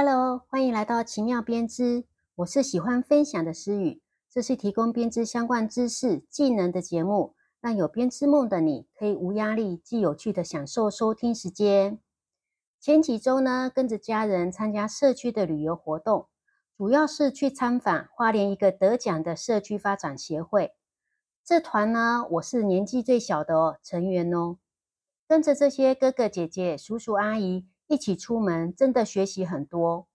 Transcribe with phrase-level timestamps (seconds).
[0.00, 2.04] Hello，欢迎来到奇妙编织。
[2.36, 4.00] 我是喜欢分享的诗雨，
[4.30, 11.98] 这是提供编织相关知识、技能的节目，让有编织梦的你可以无压力、既有趣的享受收听时间。
[12.80, 16.28] 前几周呢，跟着家人参加社区的旅游活动，
[16.76, 20.74] 主要是去参访花莲一个得奖的社区发展协会。
[21.44, 24.58] 这团呢，我是年纪最小的哦成员哦。
[25.26, 30.06] 跟着这些哥哥姐姐、叔叔阿姨一起出门，真的学习很多。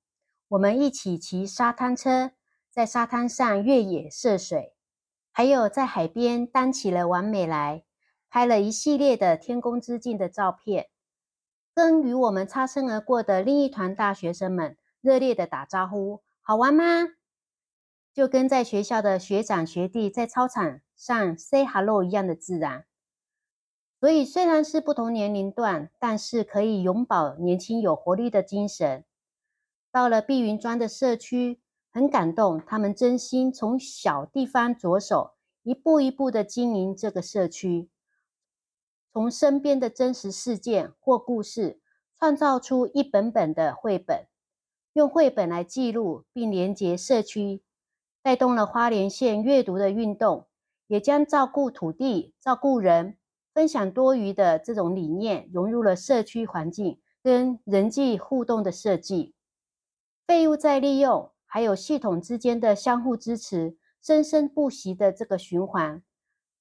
[0.50, 2.32] 我们一起骑沙滩车，
[2.70, 4.76] 在沙滩上越野涉水，
[5.32, 7.84] 还有在海边担起了完美来，
[8.30, 10.90] 拍了一系列的天空之镜的照片。
[11.74, 16.84] 跟与我们擦身而过的另一团大学生们热烈的打招呼，好玩吗？
[18.14, 22.86] 就跟在学校的学长学弟在操场上 say hello 一样的自然。
[24.04, 29.06] 所以虽然是不同年龄段，但是可以永葆年轻有活力的精神。
[29.94, 37.90] 到了碧云庄的社区，很感动，他们真心从小地方着手，一步一步的经营这个社区。
[39.14, 41.80] 从身边的真实事件或故事，
[42.20, 44.28] 创造出一本本的绘本，
[44.92, 47.64] 用绘本来记录并连接社区，
[48.22, 50.48] 带动了花莲县阅读的运动，
[50.88, 53.16] 也将照顾土地、照顾人、
[53.54, 59.36] 分享多余的这种理念融入了社区环境跟人际互动的设计。
[60.26, 66.02] 废物再利用，还有系统之间的相互支持，生生不息的这个循环，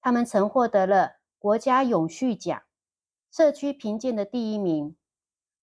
[0.00, 1.12] 他们曾获得了。
[1.38, 2.62] 国家永续奖，
[3.32, 4.94] 社区评鉴的第一名。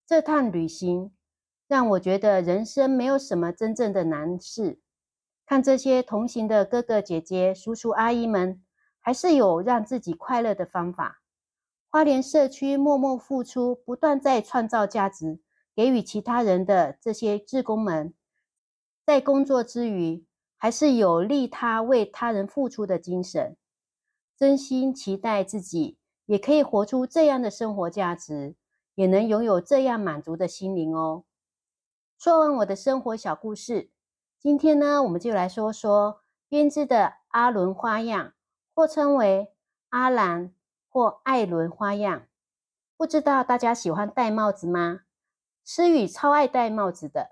[0.06, 1.10] 这趟旅行
[1.66, 4.78] 让我觉得人生没有什么真正的难事。
[5.46, 8.62] 看这些同行的哥哥姐姐、叔叔阿姨们，
[9.00, 11.19] 还是有让自己快乐的方法。
[11.92, 15.40] 花莲社区默默付出，不断在创造价值，
[15.74, 18.14] 给予其他人的这些志工们，
[19.04, 20.24] 在工作之余，
[20.56, 23.56] 还是有利他为他人付出的精神。
[24.36, 28.54] 真心期待自己也可以活出这样的生活价值，
[28.94, 31.24] 也能拥有这样满足的心灵哦。
[32.16, 33.90] 说完我的生活小故事，
[34.38, 38.32] 今天呢，我们就来说说编织的阿伦花样，
[38.74, 39.52] 或称为
[39.88, 40.54] 阿兰
[40.90, 42.26] 或艾伦花样。
[42.96, 45.04] 不知道大家喜欢戴帽子吗？
[45.64, 47.30] 诗雨超爱戴帽子的，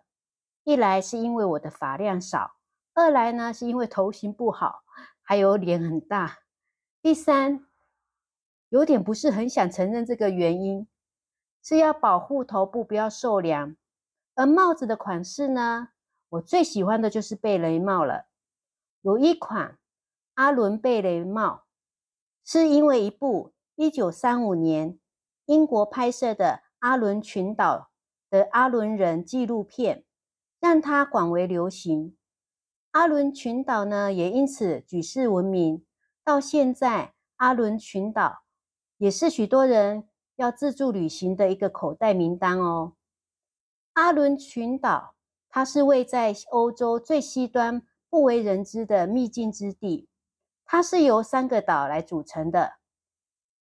[0.65, 2.55] 一来是因为我的发量少，
[2.95, 4.85] 二来呢是因为头型不好，
[5.23, 6.39] 还有脸很大。
[7.03, 7.67] 第三，
[8.69, 10.87] 有点不是很想承认这个原因，
[11.63, 13.77] 是要保护头部不要受凉。
[14.35, 15.89] 而帽子的款式呢，
[16.29, 18.27] 我最喜欢的就是贝雷帽了。
[19.03, 19.79] 有一款
[20.35, 21.65] 阿伦贝雷帽，
[22.51, 24.99] 是因为一部一九三五年
[25.45, 27.91] 英国拍摄的阿伦群岛
[28.31, 30.07] 的阿伦人纪录片，
[30.59, 32.17] 让它广为流行。
[32.93, 35.85] 阿伦群岛呢，也因此举世闻名。
[36.25, 38.45] 到现在，阿伦群岛
[38.97, 42.95] 也是许多人要自助旅行的一个口袋名单哦。
[43.93, 45.15] 阿伦群岛，
[45.51, 50.09] 它是位在欧洲最西端、不为人知的秘境之地。
[50.71, 52.75] 它是由三个岛来组成的：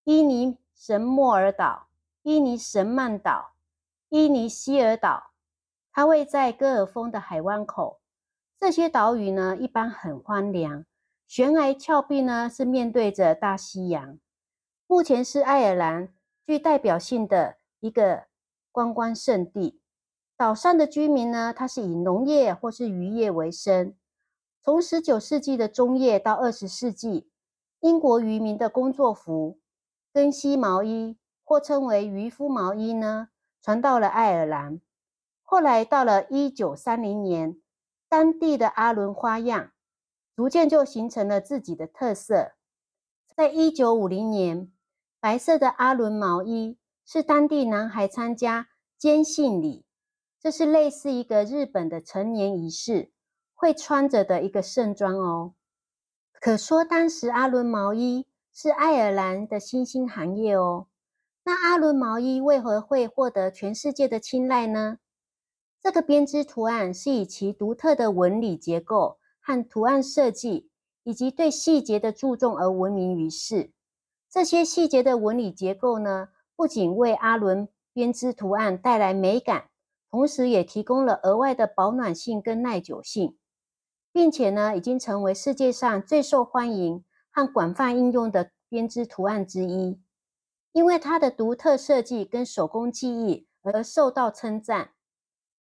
[0.04, 1.88] 伊尼神莫尔岛、
[2.22, 3.54] 伊尼神曼岛、
[4.10, 5.32] 伊尼希尔岛。
[5.94, 8.02] 它位在戈尔峰的海湾口。
[8.60, 10.86] 这些岛屿呢，一般很荒凉。
[11.30, 14.20] 悬崖峭壁呢，是面对着大西洋。
[14.86, 16.14] 目前是爱尔兰
[16.46, 18.26] 具代表性的一个
[18.70, 19.80] 观光胜地。
[20.36, 23.96] 岛上的居民呢，他是以农业或是渔业为生。
[24.68, 27.30] 从十九世纪的中叶到二十世纪，
[27.80, 29.62] 英国渔民的工作服——
[30.12, 33.30] 根西毛衣，或称为渔夫毛衣呢，
[33.62, 34.82] 传到了爱尔兰。
[35.42, 37.62] 后来到了一九三零年，
[38.10, 39.72] 当地的阿伦花样。
[40.36, 42.52] 逐渐就形成了自己的特色。
[43.38, 44.70] 在一九五零年，
[45.22, 49.86] 白色的阿伦毛衣是当地男孩参加坚信礼，
[50.42, 53.14] 这是类似一个日本的成年仪式
[53.58, 55.54] 会穿着的一个盛装哦。
[56.40, 60.88] 可说当时阿伦毛衣是爱尔兰的新兴行业哦。
[61.44, 65.00] 那阿伦毛衣为何会获得全世界的青睐呢？
[65.82, 69.18] 这个编织图案是以其独特的纹理结构。
[69.40, 70.70] 和图案设计
[71.04, 73.72] 以及对细节的注重而闻名于世。
[74.30, 79.70] 这些细节的纹理结构呢，不仅为阿伦编织图案带来美感，
[80.12, 83.38] 同时也提供了额外的保暖性跟耐久性，
[84.18, 90.02] 并且呢，已经成为世界上最受欢迎和广泛应用的编织图案之一。
[90.72, 94.94] 因为它的独特设计跟手工技艺而受到称赞。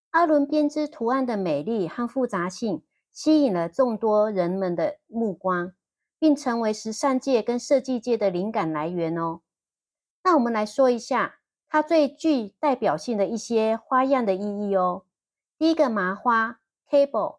[0.09, 2.81] 阿伦编织图案的美丽和复杂性
[3.12, 5.74] 吸引了众多人们的目光，
[6.18, 9.42] 并成为时尚界跟设计界的灵感来源哦。
[10.24, 11.36] 那我们来说一下
[11.69, 15.04] 它最具代表性的一些花样的意义哦。
[15.59, 16.59] 第一个麻花
[16.89, 17.38] cable，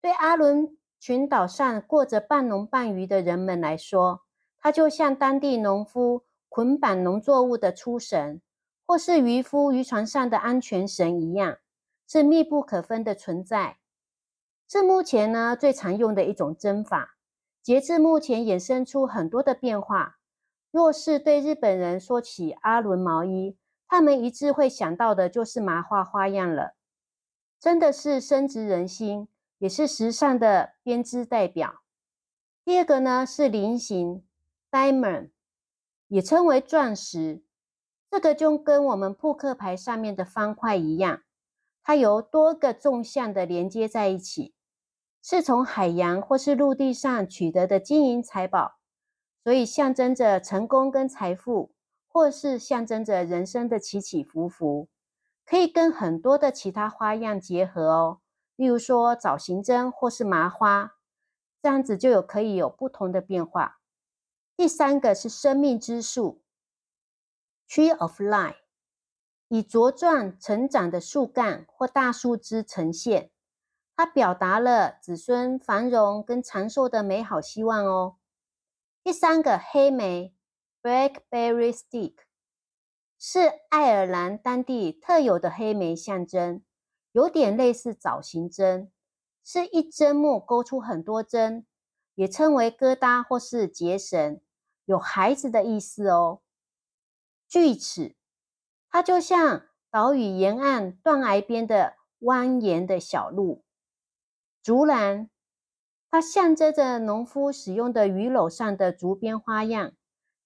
[0.00, 4.22] 对阿伦群岛上过着半农半渔的人们来说，
[4.58, 8.40] 它就像当地农夫捆绑农作物的出神，
[8.86, 11.58] 或是渔夫渔船上的安全绳一样。
[12.12, 13.78] 是密不可分的存在，
[14.68, 17.14] 是目前呢最常用的一种针法。
[17.62, 20.16] 截至目前，衍生出很多的变化。
[20.72, 23.56] 若是对日本人说起阿伦毛衣，
[23.86, 26.74] 他们一致会想到的就是麻花花样了。
[27.60, 29.28] 真的是深植人心，
[29.60, 31.82] 也是时尚的编织代表。
[32.64, 34.24] 第二个呢是菱形
[34.70, 35.30] （diamond），
[36.08, 37.42] 也称为钻石。
[38.10, 41.22] 这个就跟我们扑克牌上面的方块一样。
[41.82, 44.54] 它由多个纵向的连接在一起，
[45.22, 48.78] 是从海洋或是陆地上取得的金银财宝，
[49.44, 51.72] 所以象征着成功跟财富，
[52.08, 54.88] 或是象征着人生的起起伏伏，
[55.44, 58.19] 可以跟很多的其他花样结合哦。
[58.60, 60.98] 例如说枣形针或是麻花，
[61.62, 63.80] 这样子就有可以有不同的变化。
[64.54, 66.42] 第三个是生命之树
[67.66, 68.56] ，Tree of Life。
[69.48, 73.30] 以茁壮成长的树干或大树枝呈现，
[73.96, 78.18] 它表达了子孙繁荣跟长寿的美好希望哦。
[79.02, 80.36] 第三个黑莓
[80.82, 82.16] （Blackberry Stick）
[83.18, 83.40] 是
[83.70, 86.62] 爱尔兰当地特有的黑莓象征，
[87.12, 88.90] 有点类似枣形针，
[89.42, 91.66] 是一针木勾出很多针，
[92.14, 94.40] 也称为疙瘩或是结绳，
[94.84, 96.40] 有孩子的意思哦。
[97.48, 98.16] 锯齿。
[98.92, 103.62] 它就像岛屿沿岸断崖边的蜿蜒的小路，
[104.62, 105.30] 竹篮，
[106.10, 109.92] 它象征着农夫使用的鱼篓上的竹编花样，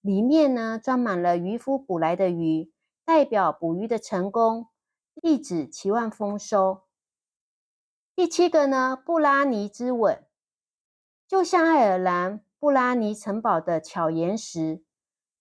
[0.03, 2.71] 里面呢装满了渔夫捕来的鱼，
[3.03, 4.69] 代表捕鱼的成功，
[5.25, 6.83] 意指期望丰收。
[8.15, 10.23] 第七个呢，布拉尼之吻，
[11.27, 14.85] 就像爱尔兰布拉尼城堡的巧岩石，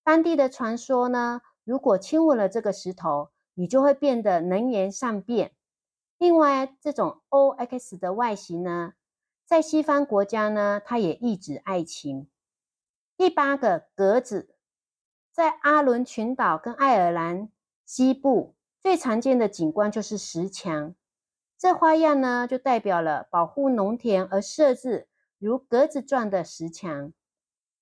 [0.01, 1.41] 当地的传说呢。
[1.65, 5.53] 如果亲吻了这个石头，你就会变得能言善辩。
[6.18, 8.94] 另外，这种 O X 的外形呢，
[9.45, 12.30] 在西方国家呢，它也意指爱情。
[13.18, 14.56] 第八个格子，
[15.33, 17.50] 在阿伦群岛跟爱尔兰
[17.85, 20.94] 西部最常见的景观就是石墙。
[21.57, 25.07] 这花样呢，就代表了保护农田而设置
[25.39, 27.13] 如格子状的石墙。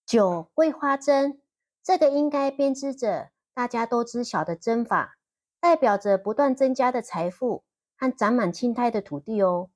[0.05, 1.41] 九桂花针，
[1.81, 3.31] 这个应该编织着。
[3.53, 5.17] 大家都知晓的针法，
[5.59, 7.63] 代表着不断增加的财富
[7.97, 9.69] 和长满青苔的土地哦。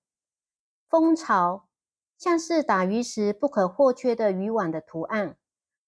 [0.88, 1.68] 蜂巢
[2.18, 5.36] 像是打鱼时不可或缺的渔网的图案，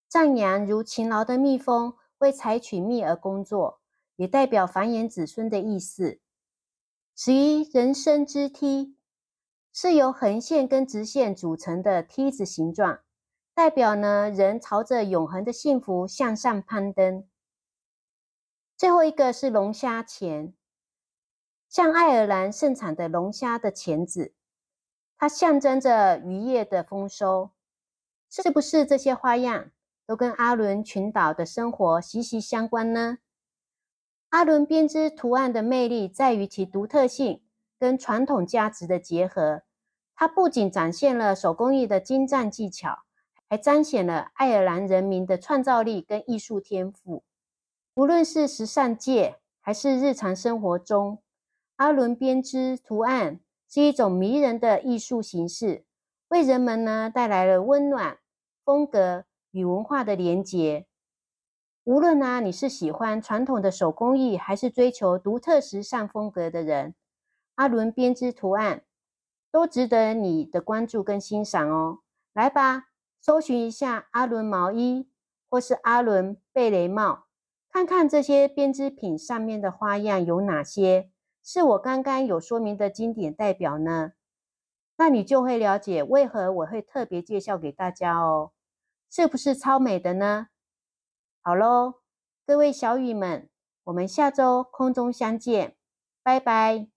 [0.10, 3.80] 赞扬如勤劳的蜜蜂为采取蜜而工作，
[4.18, 6.20] 也代表繁衍子孙的意思。
[7.16, 8.96] 十一人生之梯
[9.74, 13.00] 是由横线跟直线组成的梯子形状，
[13.54, 17.28] 代表呢人朝着永恒的幸福向上攀登。
[18.76, 20.54] 最后一个是龙虾钳，
[21.68, 24.36] 像爱尔兰盛产的龙虾的钳子，
[25.18, 27.52] 它象征着渔业的丰收。
[28.30, 29.72] 是不是这些花样
[30.06, 33.20] 都跟阿伦群岛的生活息息相关呢？
[34.30, 37.42] 阿伦编织图案的魅力在于其独特性
[37.80, 39.64] 跟传统价值的结合。
[40.16, 43.04] 它不仅展现了手工艺的精湛技巧，
[43.48, 47.24] 还彰显了爱尔兰人民的创造力跟艺术天赋。
[47.94, 51.22] 无论是时尚界还是日常生活中，
[51.76, 55.86] 阿伦编织图案是一种迷人的艺术形式，
[56.30, 58.18] 为人们呢带来了温暖、
[58.66, 60.87] 风格与文化的连结。
[61.88, 66.94] 无论呢你是喜欢传统的手工艺，还是追求独特时尚风格的人，
[67.56, 68.84] 阿伦编织图案
[69.54, 72.00] 都值得你的关注跟欣赏哦。
[72.34, 72.88] 来吧，
[73.22, 75.08] 搜寻一下阿伦毛衣
[75.50, 77.28] 或是阿伦贝雷帽。
[77.70, 81.10] 看看这些编织品上面的花样有哪些
[81.42, 84.12] 是我刚刚有说明的经典代表呢？
[84.98, 88.52] 那你就会了解为何我会特别介绍给大家哦，
[89.10, 90.48] 是不是超美的呢？
[91.48, 92.02] 好喽，
[92.46, 93.48] 各位小雨们，
[93.86, 95.78] 我们下周空中相见，
[96.22, 96.90] 拜拜。